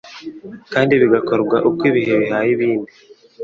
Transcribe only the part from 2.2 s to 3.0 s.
bihaye ibindi.